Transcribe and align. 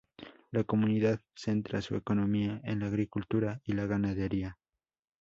La 0.49 0.63
comunidad 0.63 1.21
centra 1.35 1.79
su 1.83 1.95
economía 1.95 2.59
en 2.63 2.79
la 2.79 2.87
agricultura 2.87 3.61
y 3.63 3.73
la 3.73 3.85
ganadería. 3.85 4.57